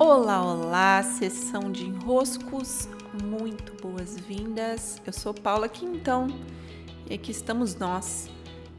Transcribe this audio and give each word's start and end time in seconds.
Olá, 0.00 0.44
olá, 0.44 1.02
sessão 1.02 1.72
de 1.72 1.84
enroscos, 1.84 2.88
muito 3.24 3.72
boas-vindas. 3.82 5.02
Eu 5.04 5.12
sou 5.12 5.34
Paula 5.34 5.68
Quintão 5.68 6.28
e 7.10 7.14
aqui 7.14 7.32
estamos 7.32 7.74
nós 7.74 8.30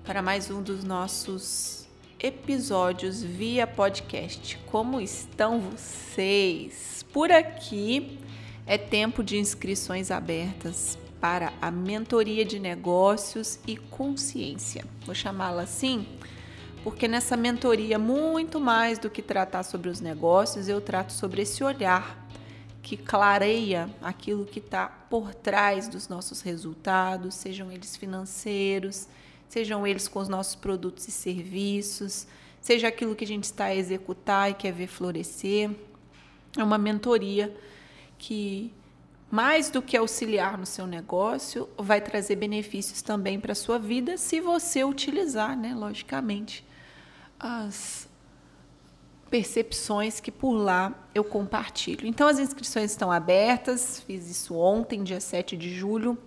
para 0.05 0.21
mais 0.21 0.50
um 0.50 0.63
dos 0.63 0.82
nossos 0.82 1.90
episódios 2.18 3.21
via 3.21 3.68
podcast. 3.68 4.58
Como 4.68 5.02
estão 5.02 5.60
vocês? 5.60 7.05
Por 7.12 7.33
aqui 7.33 8.17
é 8.65 8.78
tempo 8.78 9.22
de 9.22 9.38
inscrições 9.38 10.12
abertas 10.12 10.97
para 11.20 11.51
a 11.62 11.70
mentoria 11.70 12.46
de 12.46 12.60
negócios 12.60 13.60
e 13.67 13.76
consciência. 13.76 14.86
Vou 15.06 15.13
chamá-la 15.13 15.63
assim 15.63 16.08
porque 16.84 17.07
nessa 17.07 17.35
mentoria, 17.35 17.99
muito 17.99 18.59
mais 18.59 18.98
do 18.98 19.09
que 19.09 19.21
tratar 19.21 19.63
sobre 19.63 19.89
os 19.89 19.99
negócios, 19.99 20.67
eu 20.67 20.79
trato 20.79 21.11
sobre 21.11 21.41
esse 21.41 21.63
olhar 21.63 22.27
que 22.81 22.95
clareia 22.95 23.89
aquilo 24.01 24.45
que 24.45 24.59
está 24.59 24.87
por 24.87 25.34
trás 25.34 25.87
dos 25.87 26.07
nossos 26.07 26.41
resultados, 26.41 27.35
sejam 27.35 27.71
eles 27.71 27.95
financeiros, 27.95 29.07
sejam 29.47 29.85
eles 29.85 30.07
com 30.07 30.20
os 30.20 30.29
nossos 30.29 30.55
produtos 30.55 31.07
e 31.07 31.11
serviços, 31.11 32.25
seja 32.61 32.87
aquilo 32.87 33.15
que 33.15 33.25
a 33.25 33.27
gente 33.27 33.43
está 33.43 33.65
a 33.65 33.75
executar 33.75 34.49
e 34.49 34.53
quer 34.53 34.71
ver 34.71 34.87
florescer. 34.87 35.71
É 36.57 36.63
uma 36.63 36.77
mentoria 36.77 37.55
que, 38.17 38.73
mais 39.31 39.69
do 39.69 39.81
que 39.81 39.95
auxiliar 39.95 40.57
no 40.57 40.65
seu 40.65 40.88
negócio, 40.88 41.70
vai 41.77 42.01
trazer 42.01 42.35
benefícios 42.35 43.01
também 43.01 43.39
para 43.39 43.51
a 43.51 43.55
sua 43.55 43.77
vida, 43.77 44.17
se 44.17 44.41
você 44.41 44.83
utilizar, 44.83 45.55
né, 45.57 45.73
logicamente, 45.75 46.65
as 47.39 48.09
percepções 49.29 50.20
que 50.20 50.31
por 50.31 50.53
lá 50.53 50.93
eu 51.13 51.23
compartilho. 51.23 52.07
Então, 52.07 52.27
as 52.27 52.39
inscrições 52.39 52.89
estão 52.91 53.11
abertas, 53.11 53.99
fiz 53.99 54.29
isso 54.29 54.55
ontem, 54.55 55.04
dia 55.04 55.21
7 55.21 55.55
de 55.55 55.73
julho, 55.73 56.17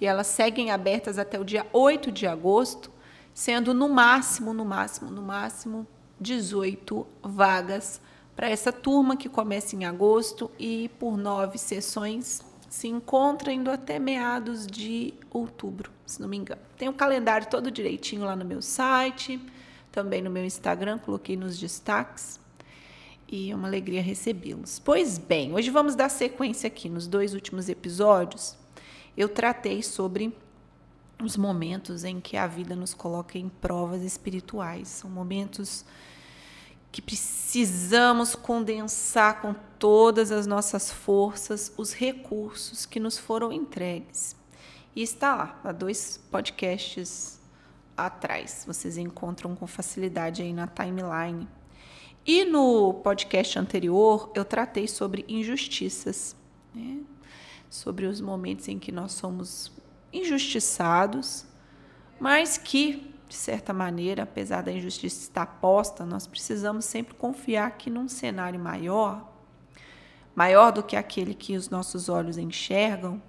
e 0.00 0.06
elas 0.06 0.28
seguem 0.28 0.70
abertas 0.70 1.18
até 1.18 1.38
o 1.38 1.44
dia 1.44 1.66
8 1.72 2.10
de 2.10 2.26
agosto, 2.26 2.90
sendo 3.34 3.74
no 3.74 3.88
máximo, 3.88 4.54
no 4.54 4.64
máximo, 4.64 5.10
no 5.10 5.22
máximo 5.22 5.86
18 6.18 7.06
vagas 7.22 8.00
para 8.38 8.48
essa 8.48 8.72
turma 8.72 9.16
que 9.16 9.28
começa 9.28 9.74
em 9.74 9.84
agosto 9.84 10.48
e 10.60 10.88
por 10.96 11.16
nove 11.16 11.58
sessões 11.58 12.40
se 12.70 12.86
encontra 12.86 13.52
indo 13.52 13.68
até 13.68 13.98
meados 13.98 14.64
de 14.64 15.12
outubro, 15.28 15.90
se 16.06 16.22
não 16.22 16.28
me 16.28 16.36
engano. 16.36 16.60
Tem 16.76 16.86
o 16.86 16.92
um 16.92 16.94
calendário 16.94 17.48
todo 17.48 17.68
direitinho 17.68 18.24
lá 18.24 18.36
no 18.36 18.44
meu 18.44 18.62
site, 18.62 19.40
também 19.90 20.22
no 20.22 20.30
meu 20.30 20.44
Instagram, 20.44 20.98
coloquei 20.98 21.36
nos 21.36 21.58
destaques. 21.58 22.38
E 23.26 23.50
é 23.50 23.56
uma 23.56 23.66
alegria 23.66 24.00
recebê-los. 24.00 24.78
Pois 24.78 25.18
bem, 25.18 25.52
hoje 25.52 25.68
vamos 25.70 25.96
dar 25.96 26.08
sequência 26.08 26.68
aqui 26.68 26.88
nos 26.88 27.08
dois 27.08 27.34
últimos 27.34 27.68
episódios. 27.68 28.56
Eu 29.16 29.28
tratei 29.28 29.82
sobre 29.82 30.32
os 31.20 31.36
momentos 31.36 32.04
em 32.04 32.20
que 32.20 32.36
a 32.36 32.46
vida 32.46 32.76
nos 32.76 32.94
coloca 32.94 33.36
em 33.36 33.48
provas 33.48 34.02
espirituais. 34.02 34.86
São 34.86 35.10
momentos 35.10 35.84
que 36.90 37.02
precisamos 37.02 38.34
condensar 38.34 39.40
com 39.40 39.54
todas 39.78 40.32
as 40.32 40.46
nossas 40.46 40.90
forças 40.90 41.72
os 41.76 41.92
recursos 41.92 42.86
que 42.86 42.98
nos 42.98 43.18
foram 43.18 43.52
entregues. 43.52 44.34
E 44.96 45.02
está 45.02 45.34
lá, 45.34 45.60
há 45.62 45.72
dois 45.72 46.20
podcasts 46.30 47.38
atrás. 47.96 48.64
Vocês 48.66 48.96
encontram 48.96 49.54
com 49.54 49.66
facilidade 49.66 50.42
aí 50.42 50.52
na 50.52 50.66
timeline. 50.66 51.48
E 52.26 52.44
no 52.44 52.94
podcast 52.94 53.58
anterior 53.58 54.30
eu 54.34 54.44
tratei 54.44 54.86
sobre 54.86 55.24
injustiças, 55.28 56.36
né? 56.74 57.00
sobre 57.70 58.06
os 58.06 58.20
momentos 58.20 58.68
em 58.68 58.78
que 58.78 58.92
nós 58.92 59.12
somos 59.12 59.72
injustiçados, 60.12 61.46
mas 62.18 62.58
que, 62.58 63.14
de 63.28 63.34
certa 63.34 63.72
maneira, 63.72 64.22
apesar 64.22 64.62
da 64.62 64.72
injustiça 64.72 65.20
estar 65.20 65.46
posta, 65.60 66.06
nós 66.06 66.26
precisamos 66.26 66.86
sempre 66.86 67.14
confiar 67.14 67.76
que 67.76 67.90
num 67.90 68.08
cenário 68.08 68.58
maior, 68.58 69.30
maior 70.34 70.72
do 70.72 70.82
que 70.82 70.96
aquele 70.96 71.34
que 71.34 71.56
os 71.56 71.68
nossos 71.68 72.08
olhos 72.08 72.38
enxergam, 72.38 73.22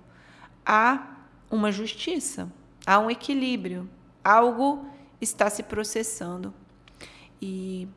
há 0.65 1.17
uma 1.51 1.71
justiça, 1.71 2.49
há 2.85 2.97
um 2.97 3.11
equilíbrio, 3.11 3.89
algo 4.23 4.85
está 5.19 5.49
se 5.49 5.63
processando. 5.63 6.53
E 7.41 7.87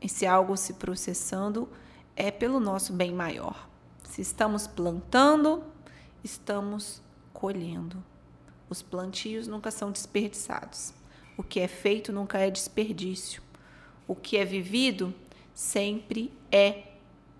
esse 0.00 0.26
algo 0.26 0.56
se 0.56 0.74
processando 0.74 1.68
é 2.14 2.30
pelo 2.30 2.60
nosso 2.60 2.92
bem 2.92 3.14
maior. 3.14 3.68
Se 4.04 4.20
estamos 4.20 4.66
plantando, 4.66 5.64
estamos 6.22 7.02
colhendo. 7.32 8.02
Os 8.68 8.82
plantios 8.82 9.46
nunca 9.46 9.70
são 9.70 9.90
desperdiçados. 9.90 10.92
O 11.36 11.42
que 11.42 11.60
é 11.60 11.68
feito 11.68 12.12
nunca 12.12 12.38
é 12.38 12.50
desperdício. 12.50 13.42
O 14.08 14.14
que 14.14 14.36
é 14.36 14.44
vivido 14.44 15.14
sempre 15.52 16.32
é, 16.50 16.84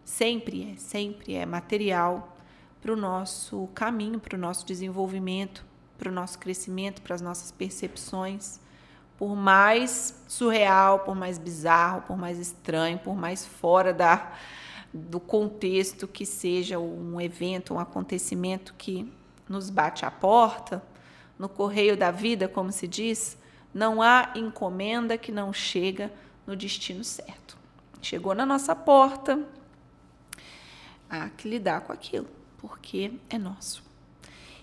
sempre 0.05 0.73
é, 0.73 0.77
sempre 0.77 1.35
é 1.35 1.47
material 1.47 2.37
para 2.81 2.93
o 2.93 2.97
nosso 2.97 3.69
caminho, 3.75 4.21
para 4.21 4.37
o 4.37 4.41
nosso 4.41 4.67
desenvolvimento, 4.67 5.65
para 5.99 6.11
o 6.11 6.13
nosso 6.13 6.39
crescimento, 6.39 7.03
para 7.03 7.15
as 7.15 7.21
nossas 7.21 7.51
percepções. 7.51 8.61
Por 9.17 9.35
mais 9.35 10.15
surreal, 10.29 11.01
por 11.01 11.15
mais 11.15 11.39
bizarro, 11.39 12.03
por 12.03 12.17
mais 12.17 12.39
estranho, 12.39 12.99
por 12.99 13.17
mais 13.17 13.47
fora 13.47 13.93
da, 13.95 14.33
do 14.93 15.19
contexto 15.19 16.07
que 16.07 16.27
seja 16.27 16.79
um 16.79 17.21
evento, 17.21 17.75
um 17.75 17.79
acontecimento 17.79 18.75
que 18.77 19.11
nos 19.49 19.71
bate 19.71 20.05
à 20.05 20.11
porta, 20.11 20.83
no 21.39 21.49
correio 21.49 21.97
da 21.97 22.11
vida, 22.11 22.49
como 22.49 22.73
se 22.73 22.87
diz, 22.87 23.39
não 23.73 24.01
há 24.01 24.33
encomenda 24.35 25.19
que 25.19 25.31
não 25.31 25.53
chega 25.53 26.13
no 26.47 26.57
destino 26.57 27.05
certo. 27.05 27.57
Chegou 28.01 28.35
na 28.35 28.47
nossa 28.47 28.75
porta, 28.75 29.43
há 31.11 31.29
que 31.31 31.49
lidar 31.49 31.81
com 31.83 31.93
aquilo, 31.93 32.29
porque 32.59 33.13
é 33.29 33.39
nosso. 33.39 33.83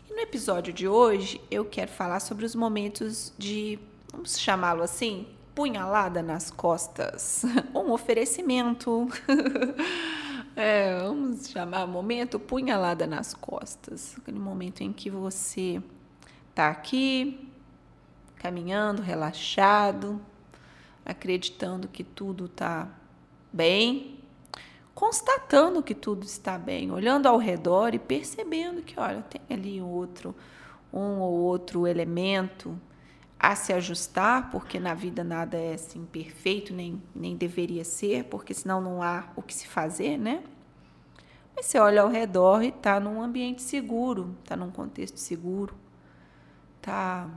No 0.09 0.19
episódio 0.19 0.71
de 0.71 0.87
hoje, 0.87 1.41
eu 1.49 1.65
quero 1.65 1.91
falar 1.91 2.19
sobre 2.19 2.45
os 2.45 2.53
momentos 2.53 3.33
de, 3.37 3.79
vamos 4.11 4.37
chamá-lo 4.37 4.83
assim, 4.83 5.27
punhalada 5.55 6.21
nas 6.21 6.51
costas, 6.51 7.43
um 7.73 7.91
oferecimento. 7.91 9.07
é, 10.55 10.99
vamos 10.99 11.49
chamar 11.49 11.87
momento 11.87 12.39
punhalada 12.39 13.07
nas 13.07 13.33
costas, 13.33 14.15
aquele 14.17 14.39
momento 14.39 14.81
em 14.81 14.93
que 14.93 15.09
você 15.09 15.81
está 16.49 16.69
aqui, 16.69 17.51
caminhando, 18.43 19.01
relaxado, 19.01 20.19
acreditando 21.05 21.87
que 21.87 22.03
tudo 22.03 22.47
está 22.47 22.89
bem, 23.53 24.19
constatando 24.93 25.81
que 25.81 25.95
tudo 25.95 26.25
está 26.25 26.57
bem, 26.57 26.91
olhando 26.91 27.27
ao 27.27 27.37
redor 27.37 27.95
e 27.95 27.99
percebendo 27.99 28.81
que, 28.81 28.99
olha, 28.99 29.21
tem 29.21 29.41
ali 29.49 29.81
outro, 29.81 30.35
um 30.91 31.21
ou 31.21 31.39
outro 31.39 31.87
elemento 31.87 32.77
a 33.39 33.55
se 33.55 33.71
ajustar, 33.71 34.51
porque 34.51 34.77
na 34.77 34.93
vida 34.93 35.23
nada 35.23 35.57
é 35.57 35.75
assim 35.75 36.03
perfeito, 36.03 36.73
nem, 36.73 37.01
nem 37.15 37.37
deveria 37.37 37.85
ser, 37.85 38.25
porque 38.25 38.53
senão 38.53 38.81
não 38.81 39.01
há 39.01 39.29
o 39.37 39.41
que 39.41 39.53
se 39.53 39.67
fazer, 39.67 40.17
né? 40.17 40.43
Mas 41.55 41.67
você 41.67 41.79
olha 41.79 42.01
ao 42.01 42.09
redor 42.09 42.61
e 42.61 42.67
está 42.67 42.99
num 42.99 43.21
ambiente 43.21 43.61
seguro, 43.61 44.35
está 44.43 44.57
num 44.57 44.69
contexto 44.69 45.17
seguro, 45.17 45.73
está 46.75 47.29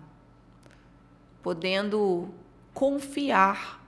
podendo 1.47 2.29
confiar 2.75 3.81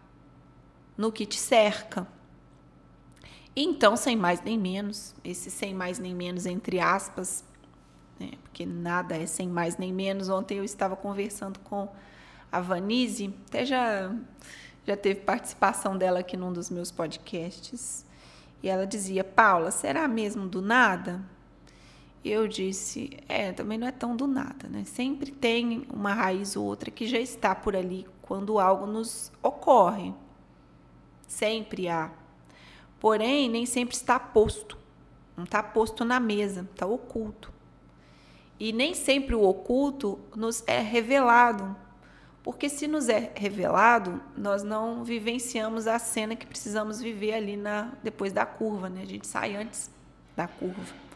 no 0.96 1.10
que 1.10 1.26
te 1.26 1.40
cerca 1.40 2.06
então, 3.60 3.96
sem 3.96 4.14
mais 4.14 4.40
nem 4.40 4.56
menos, 4.56 5.16
esse 5.24 5.50
sem 5.50 5.74
mais 5.74 5.98
nem 5.98 6.14
menos 6.14 6.46
entre 6.46 6.78
aspas, 6.78 7.44
né, 8.20 8.30
porque 8.40 8.64
nada 8.64 9.16
é 9.16 9.26
sem 9.26 9.48
mais 9.48 9.76
nem 9.76 9.92
menos. 9.92 10.28
Ontem 10.28 10.58
eu 10.58 10.62
estava 10.64 10.94
conversando 10.94 11.58
com 11.58 11.88
a 12.52 12.60
Vanise, 12.60 13.34
até 13.48 13.66
já, 13.66 14.14
já 14.86 14.96
teve 14.96 15.22
participação 15.22 15.98
dela 15.98 16.20
aqui 16.20 16.36
num 16.36 16.52
dos 16.52 16.70
meus 16.70 16.92
podcasts, 16.92 18.06
e 18.62 18.68
ela 18.68 18.86
dizia: 18.86 19.24
Paula, 19.24 19.72
será 19.72 20.06
mesmo 20.06 20.46
do 20.46 20.62
nada? 20.62 21.20
Eu 22.24 22.48
disse: 22.48 23.10
é, 23.28 23.52
também 23.52 23.78
não 23.78 23.86
é 23.86 23.92
tão 23.92 24.16
do 24.16 24.26
nada, 24.26 24.68
né? 24.68 24.84
Sempre 24.84 25.30
tem 25.30 25.86
uma 25.92 26.12
raiz 26.12 26.56
ou 26.56 26.64
outra 26.64 26.90
que 26.90 27.06
já 27.06 27.18
está 27.18 27.54
por 27.54 27.76
ali 27.76 28.06
quando 28.22 28.58
algo 28.58 28.86
nos 28.86 29.32
ocorre. 29.42 30.12
Sempre 31.26 31.88
há. 31.88 32.10
Porém, 33.00 33.48
nem 33.48 33.64
sempre 33.64 33.94
está 33.94 34.18
posto. 34.18 34.76
Não 35.36 35.44
está 35.44 35.62
posto 35.62 36.04
na 36.04 36.18
mesa, 36.18 36.68
está 36.72 36.84
oculto. 36.84 37.52
E 38.58 38.72
nem 38.72 38.92
sempre 38.92 39.34
o 39.34 39.42
oculto 39.42 40.18
nos 40.34 40.64
é 40.66 40.80
revelado, 40.80 41.76
Porque 42.42 42.68
se 42.68 42.88
nos 42.88 43.08
é 43.08 43.30
revelado, 43.34 44.22
nós 44.36 44.62
não 44.62 45.04
vivenciamos 45.04 45.86
a 45.86 45.98
cena 45.98 46.34
que 46.34 46.46
precisamos 46.46 47.00
viver 47.00 47.34
ali 47.34 47.56
na 47.56 47.92
depois 48.02 48.32
da 48.32 48.46
curva, 48.46 48.88
né? 48.88 49.02
A 49.02 49.06
gente 49.06 49.26
sai 49.26 49.54
antes 49.54 49.90
da 50.34 50.48
curva. 50.48 51.07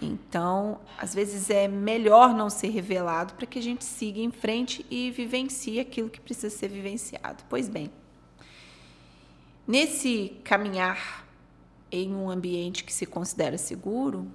Então, 0.00 0.80
às 0.96 1.12
vezes 1.12 1.50
é 1.50 1.66
melhor 1.66 2.32
não 2.32 2.48
ser 2.48 2.68
revelado 2.68 3.34
para 3.34 3.46
que 3.46 3.58
a 3.58 3.62
gente 3.62 3.84
siga 3.84 4.20
em 4.20 4.30
frente 4.30 4.86
e 4.88 5.10
vivencie 5.10 5.80
aquilo 5.80 6.08
que 6.08 6.20
precisa 6.20 6.50
ser 6.50 6.68
vivenciado. 6.68 7.42
Pois 7.48 7.68
bem, 7.68 7.90
nesse 9.66 10.40
caminhar 10.44 11.26
em 11.90 12.14
um 12.14 12.30
ambiente 12.30 12.84
que 12.84 12.92
se 12.92 13.06
considera 13.06 13.58
seguro, 13.58 14.30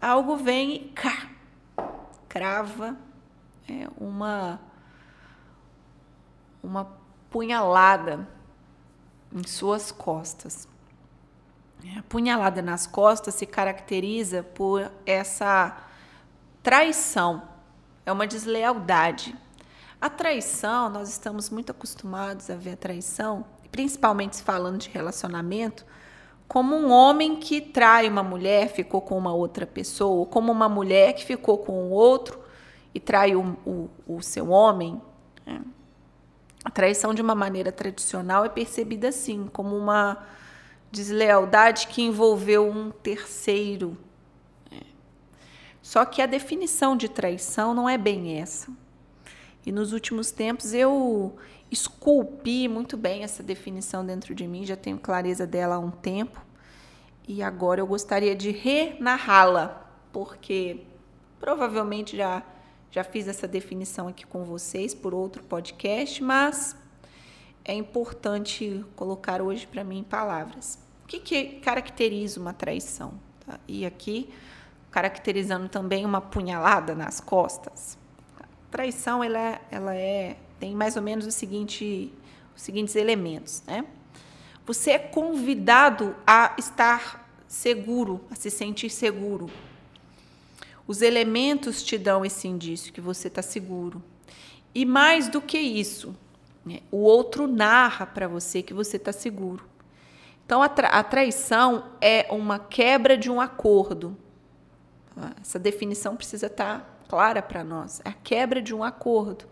algo 0.00 0.36
vem 0.36 0.74
e 0.74 0.88
cá, 0.90 1.30
crava 2.28 2.96
é, 3.68 3.88
uma, 3.96 4.60
uma 6.62 6.92
punhalada 7.30 8.28
em 9.32 9.46
suas 9.46 9.90
costas. 9.90 10.68
A 11.96 12.02
punhalada 12.08 12.62
nas 12.62 12.86
costas 12.86 13.34
se 13.34 13.46
caracteriza 13.46 14.42
por 14.42 14.90
essa 15.04 15.76
traição, 16.62 17.42
é 18.04 18.12
uma 18.12 18.26
deslealdade. 18.26 19.36
A 20.00 20.10
traição, 20.10 20.88
nós 20.90 21.08
estamos 21.08 21.48
muito 21.48 21.70
acostumados 21.70 22.50
a 22.50 22.54
ver 22.54 22.72
a 22.72 22.76
traição, 22.76 23.44
principalmente 23.70 24.42
falando 24.42 24.78
de 24.78 24.90
relacionamento, 24.90 25.84
como 26.48 26.76
um 26.76 26.90
homem 26.90 27.36
que 27.36 27.60
trai 27.60 28.08
uma 28.08 28.22
mulher, 28.22 28.68
ficou 28.68 29.00
com 29.00 29.18
uma 29.18 29.32
outra 29.32 29.66
pessoa, 29.66 30.16
ou 30.16 30.26
como 30.26 30.52
uma 30.52 30.68
mulher 30.68 31.12
que 31.14 31.24
ficou 31.24 31.58
com 31.58 31.72
o 31.72 31.90
outro 31.90 32.38
e 32.94 33.00
trai 33.00 33.34
o, 33.34 33.56
o, 33.66 33.90
o 34.06 34.22
seu 34.22 34.50
homem. 34.50 35.00
Né? 35.44 35.60
A 36.64 36.70
traição, 36.70 37.12
de 37.12 37.20
uma 37.20 37.34
maneira 37.34 37.72
tradicional, 37.72 38.44
é 38.44 38.48
percebida 38.48 39.08
assim, 39.08 39.48
como 39.52 39.76
uma 39.76 40.24
deslealdade 40.96 41.88
que 41.88 42.02
envolveu 42.02 42.66
um 42.66 42.90
terceiro. 42.90 43.96
É. 44.72 44.80
Só 45.82 46.04
que 46.04 46.22
a 46.22 46.26
definição 46.26 46.96
de 46.96 47.08
traição 47.08 47.74
não 47.74 47.88
é 47.88 47.98
bem 47.98 48.40
essa. 48.40 48.72
E 49.64 49.70
nos 49.70 49.92
últimos 49.92 50.30
tempos 50.30 50.72
eu 50.72 51.36
esculpi 51.70 52.66
muito 52.66 52.96
bem 52.96 53.22
essa 53.22 53.42
definição 53.42 54.06
dentro 54.06 54.34
de 54.34 54.46
mim, 54.46 54.64
já 54.64 54.76
tenho 54.76 54.98
clareza 54.98 55.46
dela 55.46 55.74
há 55.74 55.78
um 55.78 55.90
tempo. 55.90 56.40
E 57.28 57.42
agora 57.42 57.80
eu 57.80 57.86
gostaria 57.86 58.34
de 58.34 58.50
renarrá-la, 58.50 59.90
porque 60.12 60.84
provavelmente 61.38 62.16
já 62.16 62.42
já 62.88 63.04
fiz 63.04 63.28
essa 63.28 63.46
definição 63.46 64.08
aqui 64.08 64.24
com 64.24 64.42
vocês 64.44 64.94
por 64.94 65.12
outro 65.12 65.42
podcast, 65.42 66.22
mas 66.22 66.74
é 67.62 67.74
importante 67.74 68.82
colocar 68.94 69.42
hoje 69.42 69.66
para 69.66 69.84
mim 69.84 69.98
em 69.98 70.04
palavras. 70.04 70.85
O 71.06 71.08
que, 71.08 71.20
que 71.20 71.44
caracteriza 71.60 72.40
uma 72.40 72.52
traição? 72.52 73.14
Tá? 73.46 73.60
E 73.68 73.86
aqui, 73.86 74.28
caracterizando 74.90 75.68
também 75.68 76.04
uma 76.04 76.20
punhalada 76.20 76.96
nas 76.96 77.20
costas. 77.20 77.96
A 78.40 78.44
traição 78.72 79.22
ela, 79.22 79.38
é, 79.38 79.60
ela 79.70 79.94
é, 79.94 80.36
tem 80.58 80.74
mais 80.74 80.96
ou 80.96 81.02
menos 81.02 81.24
o 81.24 81.30
seguinte, 81.30 82.12
os 82.56 82.62
seguintes 82.62 82.96
elementos. 82.96 83.62
Né? 83.68 83.84
Você 84.66 84.90
é 84.90 84.98
convidado 84.98 86.16
a 86.26 86.56
estar 86.58 87.30
seguro, 87.46 88.20
a 88.28 88.34
se 88.34 88.50
sentir 88.50 88.90
seguro. 88.90 89.48
Os 90.88 91.02
elementos 91.02 91.84
te 91.84 91.96
dão 91.96 92.24
esse 92.24 92.48
indício 92.48 92.92
que 92.92 93.00
você 93.00 93.28
está 93.28 93.42
seguro. 93.42 94.02
E 94.74 94.84
mais 94.84 95.28
do 95.28 95.40
que 95.40 95.56
isso, 95.56 96.16
né? 96.64 96.80
O 96.90 96.96
outro 96.96 97.46
narra 97.46 98.04
para 98.04 98.26
você 98.26 98.60
que 98.60 98.74
você 98.74 98.96
está 98.96 99.12
seguro. 99.12 99.75
Então, 100.46 100.62
a, 100.62 100.68
tra 100.68 100.88
a 100.88 101.02
traição 101.02 101.86
é 102.00 102.28
uma 102.30 102.56
quebra 102.56 103.18
de 103.18 103.28
um 103.28 103.40
acordo. 103.40 104.16
Essa 105.42 105.58
definição 105.58 106.14
precisa 106.14 106.46
estar 106.46 106.78
tá 106.78 106.86
clara 107.08 107.42
para 107.42 107.64
nós. 107.64 108.00
É 108.04 108.10
a 108.10 108.12
quebra 108.12 108.62
de 108.62 108.72
um 108.72 108.84
acordo. 108.84 109.44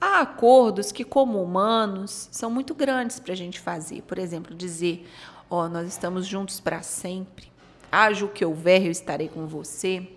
Há 0.00 0.20
acordos 0.20 0.90
que, 0.90 1.04
como 1.04 1.42
humanos, 1.42 2.28
são 2.32 2.50
muito 2.50 2.74
grandes 2.74 3.20
para 3.20 3.34
a 3.34 3.36
gente 3.36 3.60
fazer. 3.60 4.00
Por 4.02 4.18
exemplo, 4.18 4.54
dizer: 4.54 5.06
Ó, 5.50 5.64
oh, 5.64 5.68
nós 5.68 5.86
estamos 5.86 6.26
juntos 6.26 6.58
para 6.58 6.80
sempre. 6.80 7.52
Haja 7.92 8.24
o 8.24 8.28
que 8.28 8.44
houver, 8.44 8.86
eu 8.86 8.90
estarei 8.90 9.28
com 9.28 9.46
você. 9.46 10.08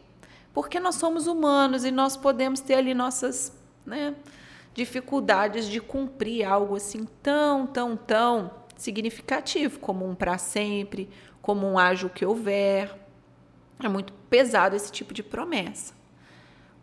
Porque 0.54 0.80
nós 0.80 0.96
somos 0.96 1.28
humanos 1.28 1.84
e 1.84 1.92
nós 1.92 2.16
podemos 2.16 2.62
ter 2.62 2.76
ali 2.76 2.94
nossas. 2.94 3.52
Né, 3.86 4.16
dificuldades 4.74 5.68
de 5.68 5.82
cumprir 5.82 6.46
algo 6.46 6.76
assim 6.76 7.06
tão, 7.22 7.68
tão, 7.68 7.98
tão 7.98 8.52
significativo, 8.81 9.80
como 9.80 10.07
um 10.07 10.16
para 10.16 10.38
sempre, 10.38 11.10
como 11.42 11.68
um 11.68 11.75
o 11.75 12.10
que 12.10 12.25
houver. 12.25 12.94
É 13.80 13.88
muito 13.88 14.12
pesado 14.30 14.75
esse 14.75 14.92
tipo 14.92 15.13
de 15.13 15.22
promessa. 15.22 15.94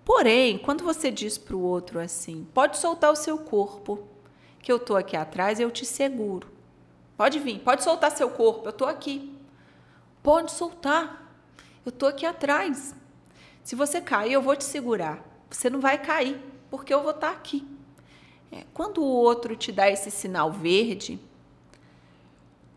Porém, 0.04 0.58
quando 0.58 0.84
você 0.84 1.10
diz 1.10 1.36
para 1.36 1.56
o 1.56 1.60
outro 1.60 1.98
assim, 1.98 2.46
pode 2.54 2.78
soltar 2.78 3.12
o 3.12 3.16
seu 3.16 3.36
corpo, 3.38 4.06
que 4.62 4.70
eu 4.70 4.76
estou 4.76 4.96
aqui 4.96 5.16
atrás, 5.16 5.60
eu 5.60 5.70
te 5.70 5.84
seguro. 5.84 6.48
Pode 7.16 7.38
vir, 7.40 7.58
pode 7.58 7.82
soltar 7.82 8.12
seu 8.12 8.30
corpo, 8.30 8.66
eu 8.66 8.70
estou 8.70 8.86
aqui. 8.86 9.36
Pode 10.22 10.52
soltar, 10.52 11.34
eu 11.84 11.90
estou 11.90 12.08
aqui 12.08 12.24
atrás. 12.24 12.94
Se 13.62 13.74
você 13.74 14.00
cair, 14.00 14.32
eu 14.32 14.42
vou 14.42 14.56
te 14.56 14.64
segurar. 14.64 15.22
Você 15.50 15.68
não 15.68 15.80
vai 15.80 15.98
cair, 15.98 16.40
porque 16.70 16.94
eu 16.94 17.02
vou 17.02 17.10
estar 17.10 17.32
tá 17.32 17.32
aqui. 17.32 17.66
É, 18.52 18.64
quando 18.72 19.02
o 19.02 19.06
outro 19.06 19.56
te 19.56 19.72
dá 19.72 19.90
esse 19.90 20.10
sinal 20.10 20.50
verde, 20.50 21.20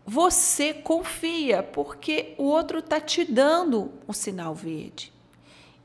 você 0.04 0.74
confia, 0.74 1.62
porque 1.62 2.34
o 2.36 2.44
outro 2.44 2.80
está 2.80 3.00
te 3.00 3.24
dando 3.24 3.92
o 4.06 4.12
sinal 4.12 4.54
verde. 4.54 5.12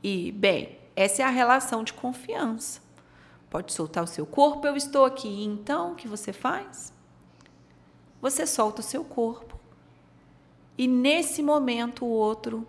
E, 0.02 0.32
bem, 0.32 0.78
essa 0.96 1.22
é 1.22 1.24
a 1.24 1.30
relação 1.30 1.84
de 1.84 1.92
confiança. 1.92 2.80
Pode 3.48 3.72
soltar 3.72 4.04
o 4.04 4.08
seu 4.08 4.26
corpo, 4.26 4.66
eu 4.66 4.76
estou 4.76 5.04
aqui. 5.04 5.44
Então, 5.44 5.92
o 5.92 5.94
que 5.94 6.08
você 6.08 6.32
faz? 6.32 6.92
Você 8.20 8.46
solta 8.46 8.80
o 8.80 8.84
seu 8.84 9.04
corpo. 9.04 9.58
E 10.76 10.86
nesse 10.86 11.42
momento 11.42 12.04
o 12.04 12.08
outro, 12.08 12.66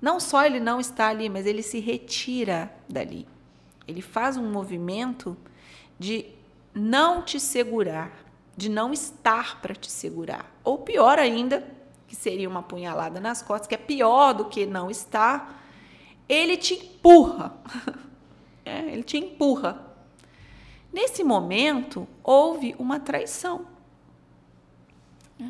não 0.00 0.20
só 0.20 0.44
ele 0.44 0.60
não 0.60 0.80
está 0.80 1.08
ali, 1.08 1.28
mas 1.28 1.46
ele 1.46 1.62
se 1.62 1.80
retira 1.80 2.74
dali. 2.88 3.26
Ele 3.86 4.00
faz 4.00 4.36
um 4.36 4.50
movimento 4.50 5.36
de 5.98 6.26
não 6.74 7.22
te 7.22 7.38
segurar, 7.38 8.12
de 8.56 8.68
não 8.68 8.92
estar 8.92 9.60
para 9.60 9.74
te 9.74 9.90
segurar. 9.90 10.50
Ou 10.62 10.78
pior 10.78 11.18
ainda, 11.18 11.66
que 12.06 12.14
seria 12.14 12.48
uma 12.48 12.62
punhalada 12.62 13.20
nas 13.20 13.42
costas, 13.42 13.66
que 13.66 13.74
é 13.74 13.78
pior 13.78 14.34
do 14.34 14.44
que 14.46 14.66
não 14.66 14.90
estar, 14.90 15.62
ele 16.28 16.56
te 16.56 16.74
empurra. 16.74 17.54
É, 18.64 18.78
ele 18.92 19.02
te 19.02 19.18
empurra. 19.18 19.92
Nesse 20.92 21.24
momento, 21.24 22.06
houve 22.22 22.76
uma 22.78 23.00
traição. 23.00 23.66
É. 25.40 25.46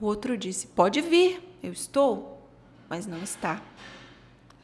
O 0.00 0.06
outro 0.06 0.36
disse: 0.36 0.66
Pode 0.66 1.00
vir, 1.00 1.40
eu 1.62 1.70
estou, 1.70 2.44
mas 2.88 3.06
não 3.06 3.22
está. 3.22 3.62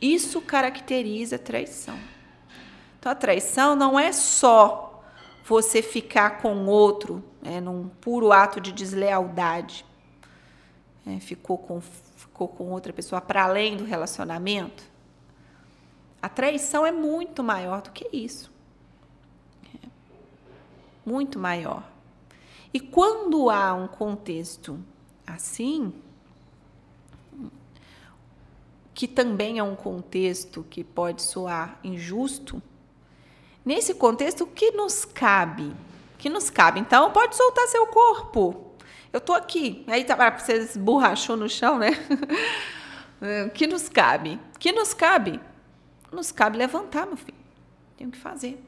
Isso 0.01 0.41
caracteriza 0.41 1.39
traição. 1.39 1.97
Então, 2.99 3.13
a 3.13 3.15
traição 3.15 3.77
não 3.77 3.97
é 3.97 4.11
só 4.11 5.05
você 5.45 5.81
ficar 5.81 6.43
com 6.43 6.67
outro 6.67 7.23
né, 7.43 7.61
num 7.61 7.89
puro 7.89 8.33
ato 8.33 8.61
de 8.61 8.73
deslealdade, 8.73 9.85
é, 11.07 11.19
ficou, 11.19 11.59
com, 11.59 11.81
ficou 11.81 12.49
com 12.49 12.71
outra 12.71 12.93
pessoa 12.93 13.21
para 13.21 13.45
além 13.45 13.77
do 13.77 13.85
relacionamento, 13.85 14.85
a 16.21 16.29
traição 16.29 16.87
é 16.87 16.93
muito 16.93 17.43
maior 17.43 17.81
do 17.81 17.91
que 17.91 18.09
isso. 18.13 18.53
É, 19.75 19.89
muito 21.05 21.39
maior. 21.39 21.83
E 22.73 22.79
quando 22.79 23.49
há 23.49 23.75
um 23.75 23.89
contexto 23.89 24.79
assim, 25.27 25.95
que 28.93 29.09
também 29.09 29.59
é 29.59 29.63
um 29.63 29.75
contexto 29.75 30.65
que 30.69 30.85
pode 30.85 31.23
soar 31.23 31.81
injusto, 31.83 32.63
Nesse 33.65 33.95
contexto, 33.95 34.45
o 34.45 34.47
que 34.47 34.71
nos 34.71 35.05
cabe? 35.05 35.73
Que 36.21 36.29
nos 36.29 36.51
cabe? 36.51 36.79
Então, 36.79 37.11
pode 37.11 37.35
soltar 37.35 37.67
seu 37.69 37.87
corpo. 37.87 38.75
Eu 39.11 39.19
estou 39.19 39.35
aqui. 39.35 39.83
Aí 39.87 40.05
tá, 40.05 40.39
você 40.39 40.53
esborrachou 40.53 41.35
no 41.35 41.49
chão, 41.49 41.79
né? 41.79 41.91
Que 43.53 43.67
nos 43.67 43.87
cabe? 43.87 44.41
Que 44.59 44.73
nos 44.73 44.95
cabe? 44.95 45.39
Nos 46.11 46.33
cabe 46.33 46.57
levantar, 46.57 47.07
meu 47.07 47.19
filho. 47.19 47.37
Tenho 47.95 48.11
que 48.11 48.17
fazer. 48.17 48.59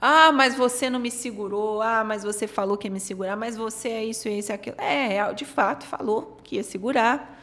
Ah, 0.00 0.32
mas 0.32 0.56
você 0.56 0.90
não 0.90 0.98
me 0.98 1.12
segurou. 1.12 1.80
Ah, 1.80 2.02
mas 2.02 2.24
você 2.24 2.48
falou 2.48 2.76
que 2.76 2.88
ia 2.88 2.92
me 2.92 2.98
segurar. 2.98 3.36
Mas 3.36 3.56
você 3.56 3.88
é 3.88 4.04
isso, 4.04 4.28
isso 4.28 4.50
e 4.50 4.52
aquilo. 4.52 4.76
É, 4.80 5.32
de 5.32 5.44
fato, 5.44 5.86
falou 5.86 6.40
que 6.42 6.56
ia 6.56 6.64
segurar. 6.64 7.40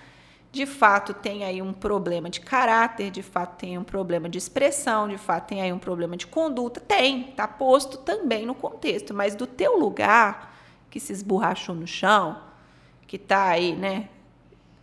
De 0.52 0.66
fato 0.66 1.14
tem 1.14 1.44
aí 1.44 1.62
um 1.62 1.72
problema 1.72 2.30
de 2.30 2.42
caráter, 2.42 3.12
de 3.12 3.22
fato 3.22 3.58
tem 3.58 3.78
um 3.78 3.84
problema 3.84 4.28
de 4.28 4.38
expressão, 4.38 5.08
de 5.08 5.18
fato 5.18 5.48
tem 5.48 5.62
aí 5.62 5.72
um 5.72 5.78
problema 5.78 6.18
de 6.18 6.26
conduta, 6.26 6.80
tem, 6.80 7.32
tá 7.34 7.48
posto 7.48 7.98
também 8.00 8.46
no 8.46 8.56
contexto, 8.56 9.14
mas 9.14 9.36
do 9.36 9.46
teu 9.46 9.78
lugar 9.78 10.58
que 10.90 11.00
se 11.00 11.14
esborrachou 11.14 11.76
no 11.76 11.86
chão, 11.86 12.42
que 13.06 13.18
tá 13.18 13.46
aí, 13.46 13.76
né, 13.76 14.10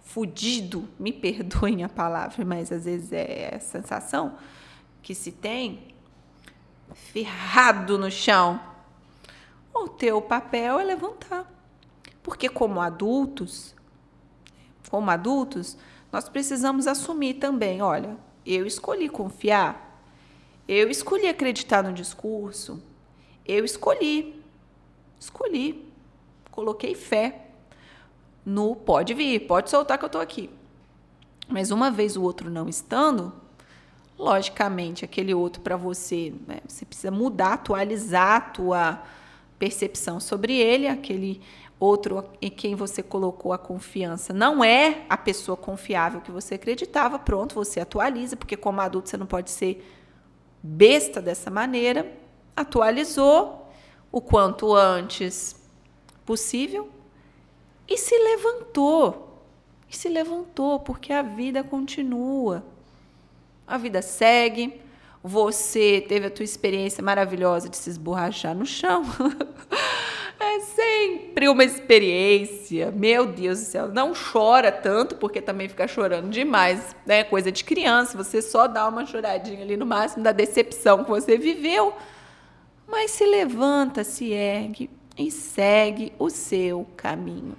fudido, 0.03 0.89
me 0.99 1.11
perdoem 1.13 1.83
a 1.83 1.89
palavra, 1.89 2.45
mas 2.45 2.71
às 2.71 2.85
vezes 2.85 3.13
é 3.13 3.55
a 3.57 3.61
sensação 3.61 4.37
que 5.03 5.15
se 5.15 5.33
tem, 5.33 5.95
ferrado 6.95 7.99
no 7.99 8.11
chão. 8.11 8.61
O 9.73 9.89
teu 9.89 10.23
papel 10.23 10.81
é 10.81 10.85
levantar. 10.85 11.53
Porque 12.23 12.49
como 12.49 12.81
adultos, 12.81 13.76
como 14.91 15.11
adultos, 15.11 15.77
nós 16.13 16.29
precisamos 16.29 16.87
assumir 16.87 17.35
também, 17.35 17.83
olha, 17.83 18.17
eu 18.45 18.67
escolhi 18.67 19.09
confiar, 19.09 20.03
eu 20.69 20.91
escolhi 20.91 21.29
acreditar 21.29 21.83
no 21.83 21.93
discurso, 21.93 22.83
eu 23.45 23.65
escolhi, 23.65 24.43
escolhi, 25.19 25.87
coloquei 26.51 26.95
fé 26.95 27.47
no 28.45 28.77
pode 28.77 29.13
vir, 29.15 29.41
pode 29.47 29.71
soltar 29.71 29.99
que 29.99 30.05
eu 30.05 30.09
estou 30.09 30.21
aqui. 30.21 30.49
Mas 31.49 31.71
uma 31.71 31.91
vez 31.91 32.17
o 32.17 32.23
outro 32.23 32.51
não 32.51 32.69
estando, 32.69 33.33
logicamente 34.19 35.05
aquele 35.05 35.35
outro 35.35 35.61
para 35.61 35.77
você, 35.77 36.33
né, 36.47 36.61
você 36.67 36.85
precisa 36.85 37.11
mudar, 37.11 37.55
atualizar 37.55 38.37
a 38.37 38.41
tua 38.41 39.03
percepção 39.59 40.21
sobre 40.21 40.57
ele, 40.57 40.87
aquele 40.87 41.41
outro 41.79 42.25
em 42.41 42.51
quem 42.51 42.75
você 42.75 43.03
colocou 43.03 43.53
a 43.53 43.59
confiança 43.59 44.33
não 44.33 44.65
é 44.65 45.05
a 45.09 45.17
pessoa 45.17 45.57
confiável 45.57 46.21
que 46.21 46.31
você 46.31 46.55
acreditava, 46.55 47.19
pronto, 47.19 47.55
você 47.55 47.81
atualiza, 47.81 48.37
porque 48.37 48.57
como 48.57 48.81
adulto 48.81 49.09
você 49.11 49.17
não 49.17 49.27
pode 49.27 49.51
ser 49.51 49.85
besta 50.63 51.21
dessa 51.21 51.51
maneira. 51.51 52.11
Atualizou 52.57 53.71
o 54.11 54.21
quanto 54.21 54.75
antes 54.75 55.55
possível 56.25 56.89
e 57.89 57.97
se 57.97 58.17
levantou. 58.17 59.23
E 59.89 59.97
se 59.97 60.09
levantou, 60.09 60.81
porque 60.81 61.13
a 61.13 61.23
vida 61.23 61.63
continua. 61.63 62.65
A 63.67 63.79
vida 63.79 64.03
segue. 64.03 64.81
Você 65.23 66.05
teve 66.09 66.27
a 66.27 66.31
tua 66.31 66.45
experiência 66.45 67.03
maravilhosa 67.03 67.69
de 67.69 67.77
se 67.77 67.91
esborrachar 67.91 68.55
no 68.55 68.67
chão. 68.67 69.05
É 70.39 70.61
sempre 70.61 71.49
uma 71.49 71.65
experiência. 71.65 72.91
Meu 72.91 73.27
Deus 73.27 73.59
do 73.61 73.65
céu. 73.65 73.89
Não 73.89 74.13
chora 74.15 74.71
tanto, 74.71 75.17
porque 75.17 75.41
também 75.41 75.69
fica 75.69 75.89
chorando 75.89 76.29
demais, 76.29 76.95
né? 77.07 77.25
Coisa 77.25 77.51
de 77.51 77.65
criança. 77.65 78.17
Você 78.17 78.43
só 78.43 78.67
dá 78.67 78.87
uma 78.87 79.07
choradinha 79.07 79.63
ali 79.63 79.77
no 79.77 79.87
máximo 79.87 80.23
da 80.23 80.33
decepção 80.33 81.05
que 81.05 81.11
você 81.11 81.39
viveu. 81.39 81.95
Mas 82.87 83.13
se 83.13 83.25
levanta, 83.25 84.05
se 84.05 84.33
ergue 84.33 84.91
e 85.19 85.31
segue 85.31 86.13
o 86.19 86.29
seu 86.29 86.87
caminho. 86.97 87.57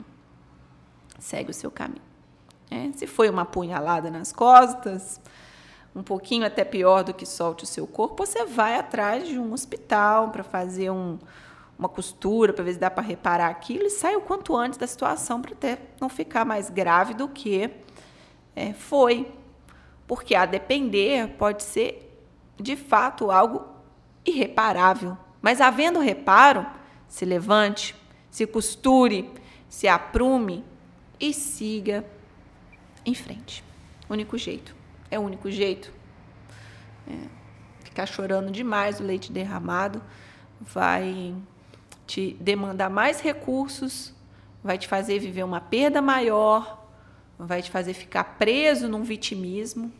Segue 1.19 1.49
o 1.49 1.53
seu 1.53 1.71
caminho. 1.71 2.05
É, 2.69 2.91
se 2.93 3.07
foi 3.07 3.29
uma 3.29 3.45
punhalada 3.45 4.11
nas 4.11 4.31
costas, 4.31 5.19
um 5.95 6.03
pouquinho 6.03 6.45
até 6.45 6.63
pior 6.63 7.03
do 7.03 7.13
que 7.13 7.25
solte 7.25 7.63
o 7.63 7.67
seu 7.67 7.87
corpo, 7.87 8.25
você 8.25 8.45
vai 8.45 8.75
atrás 8.75 9.27
de 9.27 9.39
um 9.39 9.51
hospital 9.51 10.29
para 10.29 10.43
fazer 10.43 10.91
um, 10.91 11.17
uma 11.77 11.87
costura 11.87 12.51
para 12.53 12.63
ver 12.63 12.73
se 12.73 12.79
dá 12.79 12.89
para 12.89 13.03
reparar 13.03 13.49
aquilo 13.49 13.85
e 13.85 13.89
sai 13.89 14.15
o 14.15 14.21
quanto 14.21 14.55
antes 14.55 14.79
da 14.79 14.87
situação 14.87 15.41
para 15.41 15.51
até 15.51 15.77
não 16.01 16.09
ficar 16.09 16.43
mais 16.43 16.69
grave 16.69 17.13
do 17.13 17.27
que 17.27 17.69
é, 18.55 18.73
foi. 18.73 19.31
Porque 20.07 20.33
a 20.33 20.45
depender 20.45 21.35
pode 21.37 21.63
ser 21.63 22.03
de 22.55 22.75
fato 22.75 23.29
algo 23.29 23.65
irreparável. 24.25 25.17
Mas 25.41 25.61
havendo 25.61 25.99
reparo, 25.99 26.65
se 27.07 27.25
levante, 27.25 27.95
se 28.31 28.47
costure, 28.47 29.29
se 29.69 29.87
aprume 29.87 30.65
e 31.19 31.33
siga 31.33 32.03
em 33.05 33.13
frente. 33.13 33.63
Único 34.09 34.37
jeito. 34.37 34.75
É 35.11 35.19
o 35.19 35.21
único 35.21 35.51
jeito. 35.51 35.93
É, 37.07 37.13
ficar 37.83 38.05
chorando 38.05 38.51
demais 38.51 38.99
o 38.99 39.03
leite 39.03 39.31
derramado 39.31 40.01
vai 40.59 41.35
te 42.07 42.37
demandar 42.39 42.89
mais 42.89 43.19
recursos, 43.19 44.13
vai 44.63 44.77
te 44.77 44.87
fazer 44.87 45.19
viver 45.19 45.43
uma 45.43 45.59
perda 45.59 46.01
maior, 46.01 46.87
vai 47.37 47.61
te 47.61 47.69
fazer 47.69 47.93
ficar 47.93 48.23
preso 48.37 48.87
num 48.87 49.03
vitimismo. 49.03 49.91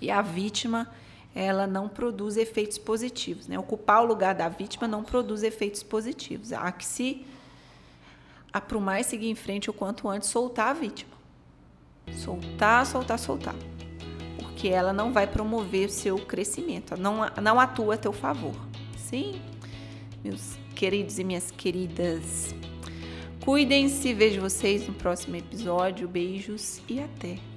E 0.00 0.10
a 0.10 0.22
vítima, 0.22 0.90
ela 1.34 1.66
não 1.66 1.88
produz 1.88 2.36
efeitos 2.36 2.78
positivos. 2.78 3.46
Né? 3.46 3.58
Ocupar 3.58 4.02
o 4.02 4.06
lugar 4.06 4.34
da 4.34 4.48
vítima 4.48 4.88
não 4.88 5.04
produz 5.04 5.42
efeitos 5.42 5.82
positivos. 5.82 6.52
Há 6.52 6.72
que 6.72 6.84
se 6.84 7.24
aprumar 8.52 9.00
e 9.00 9.04
seguir 9.04 9.28
em 9.28 9.34
frente 9.34 9.68
o 9.68 9.72
quanto 9.72 10.08
antes, 10.08 10.28
soltar 10.28 10.68
a 10.68 10.72
vítima. 10.72 11.12
Soltar, 12.12 12.86
soltar, 12.86 13.18
soltar. 13.18 13.54
Porque 14.38 14.68
ela 14.68 14.92
não 14.92 15.12
vai 15.12 15.26
promover 15.26 15.90
seu 15.90 16.18
crescimento, 16.18 16.96
não, 16.96 17.28
não 17.42 17.60
atua 17.60 17.94
a 17.94 17.98
teu 17.98 18.12
favor. 18.12 18.54
Sim, 18.96 19.40
meus 20.22 20.56
queridos 20.74 21.18
e 21.18 21.24
minhas 21.24 21.50
queridas. 21.50 22.54
Cuidem-se, 23.44 24.12
vejo 24.12 24.40
vocês 24.40 24.86
no 24.86 24.94
próximo 24.94 25.36
episódio. 25.36 26.08
Beijos 26.08 26.80
e 26.88 27.00
até! 27.00 27.53